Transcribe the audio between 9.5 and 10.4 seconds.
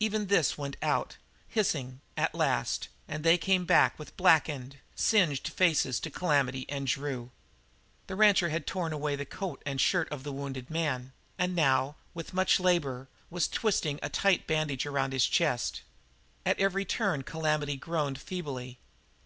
and shirt of the